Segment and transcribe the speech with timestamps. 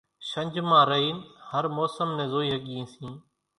[0.29, 1.17] شنجھ مان رئينَ
[1.49, 3.15] هر موسم نين زوئِي ۿڳيئين سيئين۔